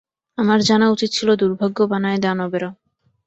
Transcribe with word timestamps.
আমার 0.37 0.59
জানা 0.61 0.87
উচিৎ 0.89 1.09
ছিল 1.13 1.29
দুর্ভাগ্য 1.35 1.77
বানায় 1.91 2.19
দানবেরা। 2.19 2.69